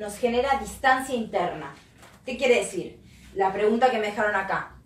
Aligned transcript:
nos 0.00 0.16
genera 0.16 0.58
distancia 0.58 1.14
interna. 1.14 1.74
¿Qué 2.24 2.38
quiere 2.38 2.60
decir? 2.60 3.02
La 3.34 3.52
pregunta 3.52 3.90
que 3.90 3.98
me 3.98 4.06
dejaron 4.06 4.34
acá. 4.34 4.78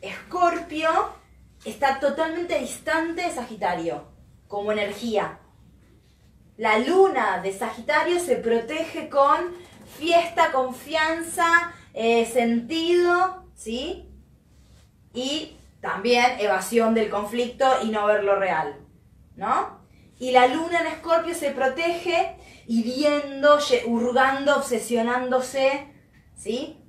Escorpio 0.00 0.90
está 1.64 2.00
totalmente 2.00 2.58
distante 2.58 3.22
de 3.22 3.30
Sagitario, 3.30 4.08
como 4.48 4.72
energía. 4.72 5.38
La 6.56 6.76
luna 6.80 7.40
de 7.40 7.52
Sagitario 7.52 8.18
se 8.18 8.34
protege 8.34 9.08
con 9.08 9.54
fiesta, 9.96 10.50
confianza, 10.50 11.72
eh, 11.94 12.26
sentido, 12.26 13.44
¿sí? 13.54 14.10
Y 15.14 15.56
también 15.80 16.40
evasión 16.40 16.94
del 16.94 17.10
conflicto 17.10 17.64
y 17.84 17.90
no 17.90 18.06
ver 18.06 18.24
lo 18.24 18.34
real, 18.34 18.76
¿no? 19.36 19.77
Y 20.18 20.32
la 20.32 20.48
luna 20.48 20.80
en 20.80 20.88
Escorpio 20.88 21.34
se 21.34 21.50
protege 21.50 22.36
hiriendo, 22.66 23.58
hurgando, 23.86 24.56
obsesionándose, 24.56 25.92
¿sí? 26.34 26.84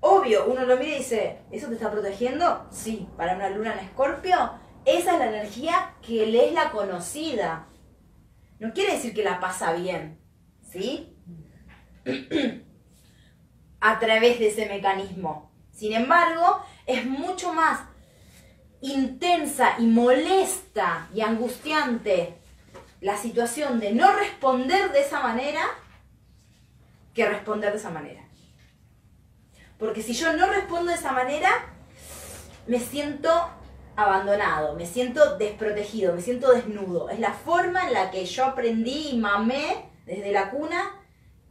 Obvio, 0.00 0.46
uno 0.46 0.66
lo 0.66 0.76
mira 0.76 0.96
y 0.96 0.98
dice, 0.98 1.42
¿eso 1.52 1.68
te 1.68 1.74
está 1.74 1.90
protegiendo? 1.90 2.66
Sí, 2.70 3.08
para 3.16 3.36
una 3.36 3.48
luna 3.50 3.72
en 3.74 3.86
Escorpio, 3.86 4.58
esa 4.84 5.12
es 5.12 5.18
la 5.18 5.28
energía 5.28 5.94
que 6.02 6.26
le 6.26 6.48
es 6.48 6.52
la 6.52 6.72
conocida. 6.72 7.68
No 8.58 8.72
quiere 8.72 8.94
decir 8.94 9.14
que 9.14 9.22
la 9.22 9.38
pasa 9.38 9.72
bien, 9.74 10.20
¿sí? 10.62 11.16
A 13.80 13.98
través 14.00 14.40
de 14.40 14.48
ese 14.48 14.66
mecanismo. 14.66 15.52
Sin 15.70 15.92
embargo, 15.92 16.62
es 16.86 17.06
mucho 17.06 17.52
más 17.52 17.80
intensa 18.82 19.76
y 19.78 19.86
molesta 19.86 21.08
y 21.14 21.22
angustiante 21.22 22.34
la 23.00 23.16
situación 23.16 23.80
de 23.80 23.92
no 23.92 24.12
responder 24.12 24.92
de 24.92 25.00
esa 25.00 25.20
manera 25.20 25.62
que 27.14 27.28
responder 27.28 27.72
de 27.72 27.78
esa 27.78 27.90
manera. 27.90 28.22
Porque 29.78 30.02
si 30.02 30.14
yo 30.14 30.32
no 30.36 30.46
respondo 30.46 30.90
de 30.90 30.96
esa 30.96 31.12
manera, 31.12 31.50
me 32.66 32.78
siento 32.78 33.30
abandonado, 33.96 34.74
me 34.74 34.86
siento 34.86 35.36
desprotegido, 35.36 36.14
me 36.14 36.20
siento 36.20 36.52
desnudo. 36.52 37.10
Es 37.10 37.18
la 37.18 37.32
forma 37.32 37.86
en 37.86 37.92
la 37.92 38.10
que 38.10 38.24
yo 38.24 38.44
aprendí 38.44 39.10
y 39.10 39.18
mamé 39.18 39.90
desde 40.06 40.32
la 40.32 40.50
cuna 40.50 40.98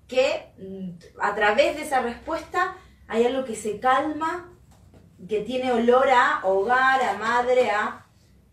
que 0.07 0.51
mm, 0.57 1.21
a 1.21 1.35
través 1.35 1.75
de 1.75 1.83
esa 1.83 2.01
respuesta 2.01 2.75
hay 3.07 3.25
algo 3.25 3.45
que 3.45 3.55
se 3.55 3.79
calma 3.79 4.50
que 5.27 5.41
tiene 5.41 5.71
olor 5.71 6.09
a 6.09 6.41
hogar, 6.43 7.01
a 7.01 7.17
madre, 7.17 7.69
a... 7.71 8.05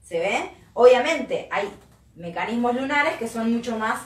¿Se 0.02 0.19
ve? 0.19 0.50
Obviamente 0.74 1.48
hay 1.50 1.69
mecanismos 2.14 2.74
lunares 2.74 3.16
que 3.16 3.28
son 3.28 3.52
mucho 3.52 3.78
más 3.78 4.00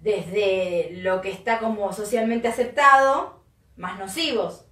desde 0.00 0.90
lo 1.02 1.20
que 1.20 1.30
está 1.30 1.58
como 1.58 1.92
socialmente 1.92 2.48
aceptado, 2.48 3.44
más 3.76 3.98
nocivos. 3.98 4.66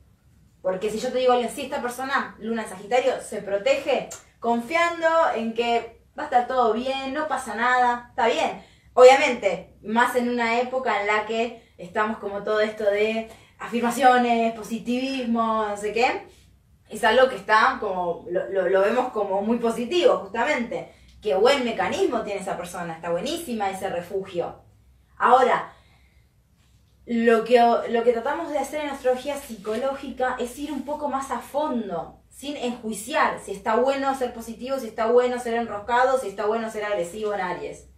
Porque 0.62 0.90
si 0.90 0.98
yo 0.98 1.12
te 1.12 1.18
digo 1.18 1.34
sí, 1.54 1.62
esta 1.62 1.82
persona, 1.82 2.36
luna 2.38 2.62
en 2.62 2.68
Sagitario, 2.68 3.20
se 3.20 3.42
protege 3.42 4.08
confiando 4.40 5.08
en 5.34 5.54
que 5.54 6.02
va 6.18 6.22
a 6.22 6.26
estar 6.26 6.46
todo 6.46 6.72
bien, 6.72 7.12
no 7.12 7.28
pasa 7.28 7.54
nada, 7.54 8.06
está 8.10 8.26
bien. 8.28 8.62
Obviamente, 8.94 9.74
más 9.82 10.14
en 10.16 10.28
una 10.28 10.60
época 10.60 11.00
en 11.00 11.06
la 11.06 11.26
que 11.26 11.68
estamos 11.78 12.18
como 12.18 12.44
todo 12.44 12.60
esto 12.60 12.84
de 12.84 13.28
afirmaciones, 13.64 14.54
positivismo, 14.54 15.66
no 15.68 15.76
sé 15.76 15.92
qué, 15.92 16.26
es 16.88 17.02
algo 17.04 17.28
que 17.28 17.36
está 17.36 17.78
como, 17.80 18.26
lo, 18.30 18.80
vemos 18.80 19.12
como 19.12 19.42
muy 19.42 19.58
positivo, 19.58 20.18
justamente. 20.18 20.92
Qué 21.20 21.34
buen 21.34 21.64
mecanismo 21.64 22.22
tiene 22.22 22.40
esa 22.40 22.56
persona, 22.56 22.94
está 22.94 23.10
buenísima 23.10 23.70
ese 23.70 23.88
refugio. 23.88 24.60
Ahora, 25.16 25.72
lo 27.06 27.44
que, 27.44 27.58
lo 27.88 28.02
que 28.02 28.12
tratamos 28.12 28.50
de 28.50 28.58
hacer 28.58 28.84
en 28.84 28.90
astrología 28.90 29.36
psicológica 29.36 30.36
es 30.38 30.58
ir 30.58 30.70
un 30.70 30.84
poco 30.84 31.08
más 31.08 31.30
a 31.30 31.40
fondo, 31.40 32.20
sin 32.28 32.56
enjuiciar 32.56 33.40
si 33.42 33.52
está 33.52 33.76
bueno 33.76 34.14
ser 34.14 34.34
positivo, 34.34 34.78
si 34.78 34.88
está 34.88 35.06
bueno 35.06 35.38
ser 35.38 35.54
enroscado, 35.54 36.18
si 36.18 36.28
está 36.28 36.46
bueno 36.46 36.70
ser 36.70 36.84
agresivo 36.84 37.32
en 37.32 37.40
Aries. 37.40 37.88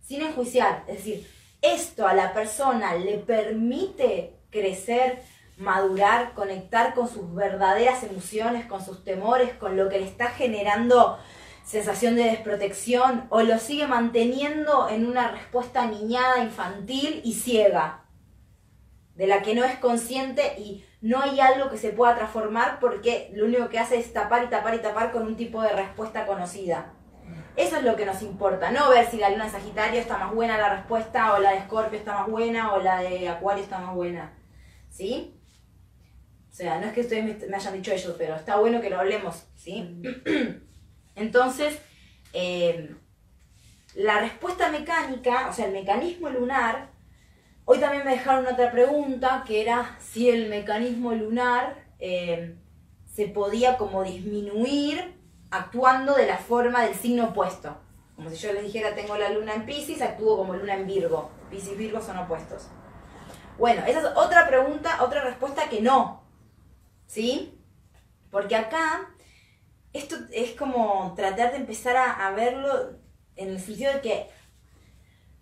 Sin 0.00 0.22
enjuiciar, 0.22 0.84
es 0.86 0.98
decir, 0.98 1.28
esto 1.60 2.06
a 2.06 2.14
la 2.14 2.32
persona 2.32 2.94
le 2.94 3.18
permite 3.18 4.37
crecer, 4.50 5.22
madurar, 5.56 6.34
conectar 6.34 6.94
con 6.94 7.08
sus 7.08 7.34
verdaderas 7.34 8.02
emociones, 8.04 8.66
con 8.66 8.84
sus 8.84 9.04
temores, 9.04 9.52
con 9.54 9.76
lo 9.76 9.88
que 9.88 9.98
le 9.98 10.06
está 10.06 10.28
generando 10.28 11.18
sensación 11.64 12.16
de 12.16 12.24
desprotección 12.24 13.26
o 13.28 13.42
lo 13.42 13.58
sigue 13.58 13.86
manteniendo 13.86 14.88
en 14.88 15.06
una 15.06 15.30
respuesta 15.30 15.86
niñada, 15.86 16.42
infantil 16.42 17.20
y 17.24 17.34
ciega, 17.34 18.04
de 19.14 19.26
la 19.26 19.42
que 19.42 19.54
no 19.54 19.64
es 19.64 19.76
consciente 19.78 20.58
y 20.58 20.84
no 21.02 21.20
hay 21.20 21.40
algo 21.40 21.68
que 21.68 21.76
se 21.76 21.90
pueda 21.90 22.16
transformar 22.16 22.78
porque 22.80 23.30
lo 23.34 23.44
único 23.44 23.68
que 23.68 23.78
hace 23.78 23.98
es 23.98 24.12
tapar 24.12 24.44
y 24.44 24.48
tapar 24.48 24.76
y 24.76 24.78
tapar 24.78 25.12
con 25.12 25.24
un 25.24 25.36
tipo 25.36 25.60
de 25.60 25.72
respuesta 25.72 26.24
conocida. 26.26 26.94
Eso 27.58 27.76
es 27.76 27.82
lo 27.82 27.96
que 27.96 28.06
nos 28.06 28.22
importa, 28.22 28.70
no 28.70 28.88
ver 28.88 29.10
si 29.10 29.16
la 29.18 29.30
luna 29.30 29.46
de 29.46 29.50
Sagitario 29.50 30.00
está 30.00 30.16
más 30.16 30.32
buena 30.32 30.56
la 30.56 30.76
respuesta 30.76 31.34
o 31.34 31.40
la 31.40 31.50
de 31.50 31.58
Escorpio 31.58 31.98
está 31.98 32.14
más 32.14 32.28
buena 32.28 32.72
o 32.72 32.80
la 32.80 33.00
de 33.00 33.28
Acuario 33.28 33.64
está 33.64 33.80
más 33.80 33.94
buena. 33.94 34.32
¿sí? 34.90 35.34
O 36.50 36.54
sea, 36.54 36.80
no 36.80 36.86
es 36.86 36.92
que 36.92 37.02
ustedes 37.02 37.48
me, 37.48 37.56
hayan 37.56 37.74
dicho 37.74 37.92
ellos, 37.92 38.14
pero 38.18 38.34
está 38.34 38.56
bueno 38.56 38.80
que 38.80 38.90
lo 38.90 38.98
hablemos, 38.98 39.46
¿sí? 39.54 40.02
Entonces, 41.14 41.78
eh, 42.32 42.94
la 43.94 44.20
respuesta 44.20 44.70
mecánica, 44.70 45.48
o 45.48 45.52
sea, 45.52 45.66
el 45.66 45.72
mecanismo 45.72 46.30
lunar, 46.30 46.90
hoy 47.64 47.78
también 47.78 48.04
me 48.04 48.12
dejaron 48.12 48.46
otra 48.46 48.72
pregunta, 48.72 49.44
que 49.46 49.62
era 49.62 49.96
si 50.00 50.30
el 50.30 50.48
mecanismo 50.48 51.12
lunar 51.12 51.86
eh, 51.98 52.56
se 53.06 53.28
podía 53.28 53.76
como 53.76 54.02
disminuir 54.02 55.17
actuando 55.50 56.14
de 56.14 56.26
la 56.26 56.38
forma 56.38 56.82
del 56.82 56.94
signo 56.94 57.26
opuesto. 57.26 57.76
Como 58.16 58.30
si 58.30 58.36
yo 58.36 58.52
les 58.52 58.64
dijera, 58.64 58.94
tengo 58.94 59.16
la 59.16 59.30
luna 59.30 59.54
en 59.54 59.64
Pisces, 59.64 60.02
actúo 60.02 60.36
como 60.36 60.54
luna 60.54 60.74
en 60.74 60.86
Virgo. 60.86 61.30
Pisces 61.50 61.72
y 61.72 61.76
Virgo 61.76 62.00
son 62.00 62.18
opuestos. 62.18 62.68
Bueno, 63.58 63.82
esa 63.86 64.00
es 64.00 64.04
otra 64.16 64.46
pregunta, 64.46 65.02
otra 65.02 65.22
respuesta 65.22 65.68
que 65.68 65.80
no. 65.80 66.22
¿Sí? 67.06 67.60
Porque 68.30 68.56
acá 68.56 69.08
esto 69.92 70.16
es 70.32 70.52
como 70.52 71.14
tratar 71.16 71.52
de 71.52 71.58
empezar 71.58 71.96
a, 71.96 72.30
verlo 72.32 72.98
en 73.36 73.50
el 73.50 73.60
sentido 73.60 73.92
de 73.94 74.00
que 74.00 74.30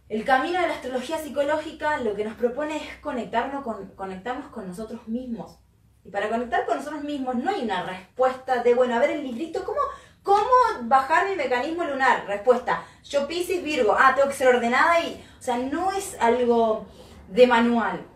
el 0.08 0.24
camino 0.24 0.60
de 0.60 0.68
la 0.68 0.74
astrología 0.74 1.18
psicológica 1.18 1.98
lo 1.98 2.14
que 2.14 2.24
nos 2.24 2.34
propone 2.34 2.76
es 2.76 2.96
conectarnos 3.00 3.64
con, 3.64 3.88
conectarnos 3.96 4.50
con 4.52 4.68
nosotros 4.68 5.08
mismos. 5.08 5.58
Y 6.06 6.10
para 6.10 6.28
conectar 6.28 6.64
con 6.66 6.76
nosotros 6.76 7.02
mismos 7.02 7.34
no 7.34 7.50
hay 7.50 7.64
una 7.64 7.82
respuesta 7.82 8.62
de, 8.62 8.74
bueno, 8.74 8.94
a 8.94 9.00
ver 9.00 9.10
el 9.10 9.24
librito, 9.24 9.64
¿cómo, 9.64 9.80
cómo 10.22 10.46
bajar 10.82 11.28
mi 11.28 11.34
mecanismo 11.34 11.84
lunar? 11.84 12.26
Respuesta, 12.26 12.84
yo 13.02 13.26
Pisces, 13.26 13.62
Virgo, 13.62 13.96
ah, 13.98 14.12
tengo 14.14 14.28
que 14.28 14.34
ser 14.34 14.54
ordenada 14.54 15.00
y, 15.00 15.24
o 15.38 15.42
sea, 15.42 15.58
no 15.58 15.92
es 15.92 16.16
algo 16.20 16.86
de 17.28 17.46
manual, 17.48 18.06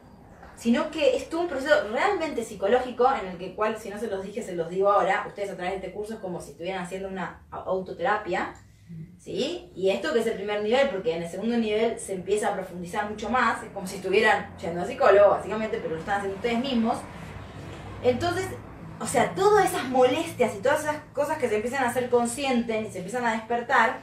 sino 0.55 0.91
que 0.93 1.17
es 1.17 1.29
todo 1.29 1.41
un 1.41 1.49
proceso 1.49 1.89
realmente 1.91 2.45
psicológico 2.45 3.09
en 3.21 3.27
el 3.27 3.39
que 3.39 3.57
cual, 3.57 3.77
si 3.77 3.91
no 3.91 3.99
se 3.99 4.07
los 4.07 4.23
dije, 4.23 4.41
se 4.41 4.55
los 4.55 4.69
digo 4.69 4.89
ahora, 4.93 5.25
ustedes 5.27 5.51
a 5.51 5.57
través 5.57 5.73
de 5.73 5.87
este 5.87 5.93
curso 5.93 6.15
es 6.15 6.21
como 6.21 6.41
si 6.41 6.53
estuvieran 6.53 6.85
haciendo 6.85 7.09
una 7.09 7.43
autoterapia, 7.51 8.55
¿sí? 9.19 9.73
Y 9.75 9.91
esto 9.91 10.13
que 10.13 10.21
es 10.21 10.27
el 10.27 10.35
primer 10.35 10.63
nivel, 10.63 10.91
porque 10.91 11.17
en 11.17 11.25
el 11.25 11.29
segundo 11.29 11.57
nivel 11.57 11.99
se 11.99 12.15
empieza 12.15 12.49
a 12.51 12.55
profundizar 12.55 13.11
mucho 13.11 13.31
más, 13.31 13.65
es 13.65 13.71
como 13.71 13.87
si 13.89 13.97
estuvieran 13.97 14.57
yendo 14.59 14.81
a 14.83 14.85
psicólogo, 14.85 15.31
básicamente, 15.31 15.79
pero 15.79 15.95
lo 15.95 16.01
están 16.01 16.19
haciendo 16.19 16.37
ustedes 16.37 16.61
mismos. 16.61 16.99
Entonces, 18.03 18.47
o 19.01 19.07
sea, 19.07 19.35
todas 19.35 19.67
esas 19.67 19.85
molestias 19.85 20.55
y 20.55 20.63
todas 20.63 20.81
esas 20.81 20.97
cosas 21.13 21.39
que 21.39 21.49
se 21.49 21.57
empiezan 21.57 21.85
a 21.85 21.89
hacer 21.89 22.11
conscientes 22.11 22.89
y 22.89 22.93
se 22.93 22.99
empiezan 22.99 23.25
a 23.25 23.33
despertar, 23.33 24.03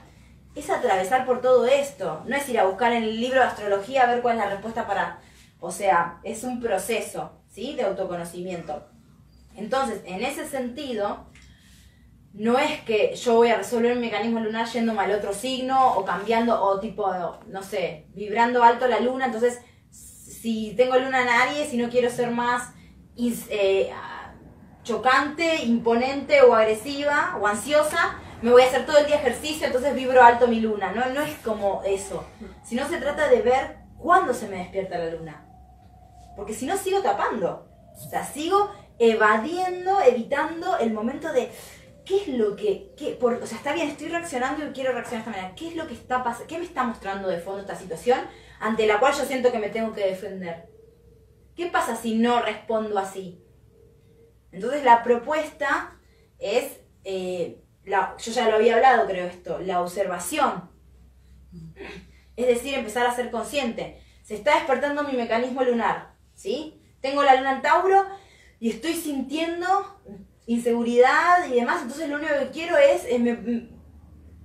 es 0.55 0.69
atravesar 0.69 1.25
por 1.25 1.41
todo 1.41 1.65
esto. 1.67 2.23
No 2.25 2.35
es 2.35 2.49
ir 2.49 2.59
a 2.59 2.65
buscar 2.65 2.91
en 2.91 3.03
el 3.03 3.19
libro 3.19 3.39
de 3.39 3.45
astrología 3.45 4.03
a 4.03 4.07
ver 4.07 4.21
cuál 4.21 4.37
es 4.37 4.43
la 4.43 4.49
respuesta 4.49 4.87
para... 4.87 5.19
O 5.59 5.71
sea, 5.71 6.19
es 6.23 6.43
un 6.43 6.59
proceso, 6.59 7.31
¿sí? 7.47 7.75
De 7.75 7.83
autoconocimiento. 7.83 8.87
Entonces, 9.55 10.01
en 10.05 10.23
ese 10.23 10.47
sentido, 10.47 11.27
no 12.33 12.59
es 12.59 12.81
que 12.81 13.15
yo 13.15 13.33
voy 13.33 13.49
a 13.49 13.57
resolver 13.57 13.95
mi 13.95 14.01
mecanismo 14.01 14.39
lunar 14.39 14.67
yéndome 14.67 15.01
al 15.01 15.13
otro 15.13 15.33
signo 15.33 15.95
o 15.95 16.05
cambiando 16.05 16.61
o 16.61 16.79
tipo, 16.79 17.11
no 17.47 17.63
sé, 17.63 18.05
vibrando 18.13 18.63
alto 18.63 18.87
la 18.87 18.99
luna. 18.99 19.25
Entonces, 19.25 19.59
si 19.89 20.73
tengo 20.77 20.97
luna 20.97 21.23
en 21.23 21.29
Aries 21.29 21.73
y 21.73 21.77
no 21.77 21.89
quiero 21.89 22.11
ser 22.11 22.29
más 22.29 22.73
eh, 23.49 23.91
chocante, 24.83 25.63
imponente 25.63 26.41
o 26.41 26.53
agresiva 26.53 27.37
o 27.41 27.47
ansiosa, 27.47 28.19
me 28.41 28.51
voy 28.51 28.61
a 28.61 28.67
hacer 28.67 28.85
todo 28.85 28.99
el 28.99 29.07
día 29.07 29.17
ejercicio, 29.17 29.67
entonces 29.67 29.95
vibro 29.95 30.23
alto 30.23 30.47
mi 30.47 30.59
luna. 30.59 30.91
No, 30.91 31.05
no 31.13 31.21
es 31.21 31.35
como 31.39 31.81
eso. 31.83 32.25
Sino 32.63 32.87
se 32.87 32.97
trata 32.97 33.27
de 33.27 33.41
ver 33.41 33.77
cuándo 33.97 34.33
se 34.33 34.47
me 34.47 34.57
despierta 34.57 34.97
la 34.97 35.11
luna. 35.11 35.45
Porque 36.35 36.53
si 36.53 36.65
no, 36.65 36.77
sigo 36.77 37.01
tapando. 37.01 37.67
O 37.95 38.09
sea, 38.09 38.23
sigo 38.23 38.71
evadiendo, 38.99 40.01
evitando 40.01 40.77
el 40.77 40.93
momento 40.93 41.33
de 41.33 41.49
¿qué 42.07 42.21
es 42.21 42.27
lo 42.29 42.55
que, 42.55 42.93
qué, 42.95 43.19
o 43.21 43.45
sea, 43.45 43.57
está 43.57 43.73
bien, 43.73 43.89
estoy 43.89 44.07
reaccionando 44.07 44.65
y 44.65 44.71
quiero 44.71 44.93
reaccionar 44.93 45.25
de 45.25 45.29
esta 45.31 45.41
manera, 45.41 45.55
¿qué 45.55 45.67
es 45.67 45.75
lo 45.75 45.87
que 45.87 45.93
está 45.93 46.23
pasando, 46.23 46.47
qué 46.47 46.57
me 46.57 46.63
está 46.63 46.83
mostrando 46.83 47.27
de 47.27 47.39
fondo 47.39 47.59
esta 47.59 47.75
situación 47.75 48.19
ante 48.59 48.87
la 48.87 48.99
cual 48.99 49.13
yo 49.13 49.25
siento 49.25 49.51
que 49.51 49.59
me 49.59 49.69
tengo 49.69 49.93
que 49.93 50.05
defender? 50.05 50.69
¿Qué 51.57 51.65
pasa 51.65 51.95
si 51.95 52.13
no 52.13 52.39
respondo 52.39 52.99
así? 52.99 53.43
Entonces 54.51 54.83
la 54.83 55.03
propuesta 55.03 55.97
es, 56.37 56.79
eh, 57.03 57.63
yo 57.83 58.31
ya 58.31 58.47
lo 58.47 58.57
había 58.57 58.75
hablado 58.75 59.07
creo 59.07 59.25
esto, 59.25 59.57
la 59.59 59.81
observación. 59.81 60.69
Es 62.35 62.45
decir, 62.45 62.75
empezar 62.75 63.07
a 63.07 63.15
ser 63.15 63.31
consciente. 63.31 63.99
Se 64.21 64.35
está 64.35 64.53
despertando 64.53 65.03
mi 65.03 65.13
mecanismo 65.13 65.63
lunar, 65.63 66.13
¿sí? 66.35 66.79
Tengo 67.01 67.23
la 67.23 67.35
luna 67.35 67.53
en 67.53 67.61
Tauro 67.63 68.05
y 68.59 68.69
estoy 68.69 68.93
sintiendo 68.93 69.99
inseguridad 70.45 71.47
y 71.47 71.55
demás, 71.55 71.81
entonces 71.81 72.07
lo 72.07 72.17
único 72.17 72.33
que 72.39 72.51
quiero 72.51 72.77
es, 72.77 73.07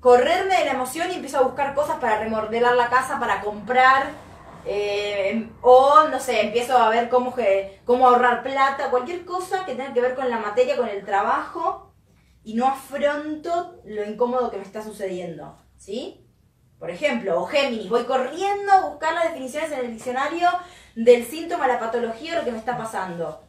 correrme 0.00 0.56
de 0.56 0.64
la 0.64 0.72
emoción 0.72 1.10
y 1.10 1.16
empiezo 1.16 1.38
a 1.38 1.42
buscar 1.42 1.74
cosas 1.74 1.96
para 1.96 2.18
remodelar 2.20 2.74
la 2.74 2.88
casa, 2.88 3.20
para 3.20 3.42
comprar, 3.42 4.10
eh, 4.64 5.50
o 5.60 6.04
no 6.08 6.20
sé, 6.20 6.40
empiezo 6.40 6.76
a 6.76 6.88
ver 6.88 7.08
cómo, 7.08 7.34
cómo 7.84 8.08
ahorrar 8.08 8.42
plata, 8.42 8.90
cualquier 8.90 9.24
cosa 9.24 9.64
que 9.64 9.74
tenga 9.74 9.92
que 9.92 10.00
ver 10.00 10.14
con 10.14 10.28
la 10.30 10.38
materia, 10.38 10.76
con 10.76 10.88
el 10.88 11.04
trabajo, 11.04 11.92
y 12.44 12.54
no 12.54 12.66
afronto 12.66 13.80
lo 13.84 14.04
incómodo 14.04 14.50
que 14.50 14.58
me 14.58 14.64
está 14.64 14.82
sucediendo, 14.82 15.56
¿sí? 15.76 16.26
Por 16.78 16.90
ejemplo, 16.90 17.40
o 17.40 17.46
Géminis, 17.46 17.88
voy 17.88 18.04
corriendo 18.04 18.72
a 18.72 18.88
buscar 18.88 19.14
las 19.14 19.24
definiciones 19.24 19.70
en 19.70 19.78
el 19.78 19.92
diccionario 19.92 20.48
del 20.96 21.24
síntoma, 21.24 21.68
la 21.68 21.78
patología, 21.78 22.36
lo 22.36 22.44
que 22.44 22.50
me 22.50 22.58
está 22.58 22.76
pasando. 22.76 23.46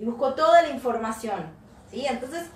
Y 0.00 0.04
busco 0.04 0.34
toda 0.34 0.62
la 0.62 0.70
información. 0.70 1.56
¿sí? 1.88 2.04
Entonces, 2.04 2.46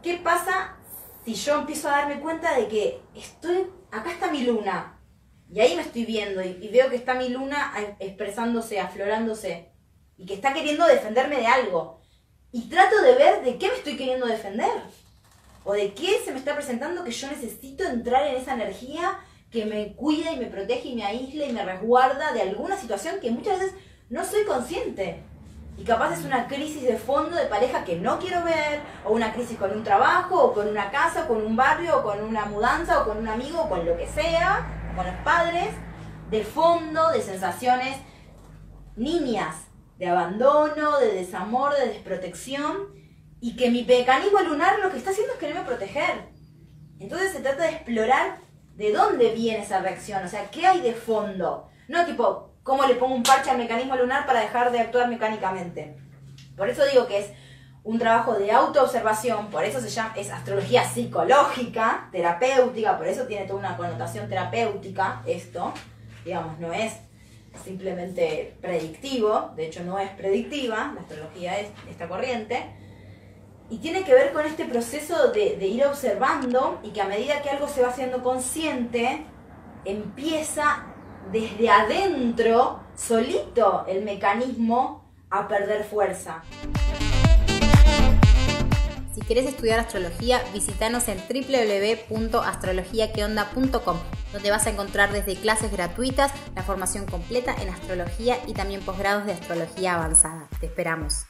¿qué 0.00 0.18
pasa 0.18 0.76
si 1.24 1.34
yo 1.34 1.58
empiezo 1.58 1.88
a 1.88 1.96
darme 1.96 2.20
cuenta 2.20 2.54
de 2.54 2.68
que 2.68 3.02
estoy, 3.16 3.66
acá 3.90 4.12
está 4.12 4.30
mi 4.30 4.42
luna, 4.42 4.93
y 5.52 5.60
ahí 5.60 5.76
me 5.76 5.82
estoy 5.82 6.04
viendo 6.04 6.42
y, 6.42 6.68
veo 6.68 6.90
que 6.90 6.96
está 6.96 7.14
mi 7.14 7.28
luna 7.28 7.72
expresándose, 7.98 8.80
aflorándose, 8.80 9.70
y 10.16 10.26
que 10.26 10.34
está 10.34 10.52
queriendo 10.52 10.86
defenderme 10.86 11.36
de 11.36 11.46
algo, 11.46 12.00
y 12.52 12.68
trato 12.68 13.00
de 13.02 13.14
ver 13.14 13.42
de 13.42 13.58
qué 13.58 13.68
me 13.68 13.74
estoy 13.74 13.96
queriendo 13.96 14.26
defender, 14.26 14.70
o 15.64 15.72
de 15.72 15.92
qué 15.94 16.20
se 16.24 16.32
me 16.32 16.38
está 16.38 16.54
presentando 16.54 17.04
que 17.04 17.10
yo 17.10 17.28
necesito 17.28 17.84
entrar 17.84 18.26
en 18.26 18.36
esa 18.36 18.54
energía 18.54 19.18
que 19.50 19.64
me 19.64 19.94
cuida 19.94 20.32
y 20.32 20.38
me 20.38 20.46
protege 20.46 20.88
y 20.88 20.96
me 20.96 21.04
aísla 21.04 21.46
y 21.46 21.52
me 21.52 21.64
resguarda 21.64 22.32
de 22.32 22.42
alguna 22.42 22.76
situación 22.76 23.20
que 23.20 23.30
muchas 23.30 23.60
veces 23.60 23.74
no 24.10 24.24
soy 24.24 24.44
consciente. 24.44 25.22
Y 25.76 25.84
capaz 25.84 26.18
es 26.18 26.24
una 26.24 26.46
crisis 26.46 26.82
de 26.82 26.96
fondo 26.96 27.36
de 27.36 27.46
pareja 27.46 27.84
que 27.84 27.96
no 27.96 28.18
quiero 28.18 28.44
ver, 28.44 28.80
o 29.04 29.12
una 29.12 29.32
crisis 29.32 29.58
con 29.58 29.72
un 29.72 29.82
trabajo, 29.82 30.40
o 30.40 30.52
con 30.52 30.68
una 30.68 30.90
casa, 30.90 31.24
o 31.24 31.28
con 31.28 31.44
un 31.44 31.56
barrio, 31.56 31.98
o 31.98 32.02
con 32.02 32.22
una 32.22 32.44
mudanza, 32.44 33.02
o 33.02 33.06
con 33.06 33.18
un 33.18 33.28
amigo, 33.28 33.62
o 33.62 33.68
con 33.68 33.84
lo 33.84 33.96
que 33.96 34.06
sea, 34.06 34.83
con 34.94 35.06
los 35.06 35.16
padres, 35.24 35.68
de 36.30 36.44
fondo, 36.44 37.10
de 37.10 37.20
sensaciones 37.20 37.96
niñas, 38.96 39.56
de 39.98 40.08
abandono, 40.08 40.98
de 40.98 41.12
desamor, 41.14 41.74
de 41.74 41.88
desprotección, 41.88 42.94
y 43.40 43.56
que 43.56 43.70
mi 43.70 43.84
mecanismo 43.84 44.40
lunar 44.40 44.78
lo 44.78 44.90
que 44.90 44.98
está 44.98 45.10
haciendo 45.10 45.34
es 45.34 45.38
quererme 45.38 45.64
proteger. 45.64 46.28
Entonces 46.98 47.32
se 47.32 47.40
trata 47.40 47.64
de 47.64 47.70
explorar 47.70 48.38
de 48.76 48.92
dónde 48.92 49.32
viene 49.34 49.62
esa 49.62 49.80
reacción, 49.80 50.24
o 50.24 50.28
sea, 50.28 50.50
qué 50.50 50.66
hay 50.66 50.80
de 50.80 50.94
fondo. 50.94 51.68
No 51.88 52.06
tipo, 52.06 52.54
cómo 52.62 52.86
le 52.86 52.94
pongo 52.94 53.14
un 53.14 53.22
parche 53.22 53.50
al 53.50 53.58
mecanismo 53.58 53.96
lunar 53.96 54.26
para 54.26 54.40
dejar 54.40 54.72
de 54.72 54.80
actuar 54.80 55.08
mecánicamente. 55.08 55.96
Por 56.56 56.68
eso 56.68 56.82
digo 56.86 57.06
que 57.06 57.18
es 57.18 57.30
un 57.84 57.98
trabajo 57.98 58.32
de 58.34 58.50
autoobservación, 58.50 59.48
por 59.48 59.62
eso 59.62 59.78
se 59.80 59.90
llama, 59.90 60.14
es 60.16 60.30
astrología 60.30 60.84
psicológica, 60.84 62.08
terapéutica, 62.10 62.96
por 62.96 63.06
eso 63.06 63.26
tiene 63.26 63.46
toda 63.46 63.58
una 63.58 63.76
connotación 63.76 64.26
terapéutica 64.28 65.22
esto, 65.26 65.72
digamos, 66.24 66.58
no 66.58 66.72
es 66.72 66.94
simplemente 67.62 68.56
predictivo, 68.62 69.50
de 69.54 69.66
hecho 69.66 69.84
no 69.84 69.98
es 69.98 70.10
predictiva, 70.12 70.92
la 70.94 71.02
astrología 71.02 71.60
es 71.60 71.68
esta 71.90 72.08
corriente, 72.08 72.64
y 73.68 73.78
tiene 73.78 74.02
que 74.02 74.14
ver 74.14 74.32
con 74.32 74.46
este 74.46 74.64
proceso 74.64 75.28
de, 75.28 75.56
de 75.56 75.66
ir 75.66 75.84
observando 75.84 76.80
y 76.82 76.90
que 76.90 77.02
a 77.02 77.06
medida 77.06 77.42
que 77.42 77.50
algo 77.50 77.68
se 77.68 77.82
va 77.82 77.88
haciendo 77.88 78.22
consciente, 78.22 79.26
empieza 79.84 80.86
desde 81.30 81.68
adentro, 81.68 82.80
solito, 82.94 83.84
el 83.86 84.04
mecanismo 84.04 85.04
a 85.30 85.48
perder 85.48 85.84
fuerza. 85.84 86.42
Si 89.24 89.28
quieres 89.28 89.46
estudiar 89.46 89.80
astrología, 89.80 90.42
visítanos 90.52 91.08
en 91.08 91.16
www.astrologiaqueonda.com, 91.16 93.96
donde 94.34 94.50
vas 94.50 94.66
a 94.66 94.70
encontrar 94.70 95.12
desde 95.12 95.34
clases 95.36 95.72
gratuitas, 95.72 96.30
la 96.54 96.62
formación 96.62 97.06
completa 97.06 97.54
en 97.58 97.70
astrología 97.70 98.36
y 98.46 98.52
también 98.52 98.82
posgrados 98.82 99.24
de 99.24 99.32
astrología 99.32 99.94
avanzada. 99.94 100.46
Te 100.60 100.66
esperamos. 100.66 101.24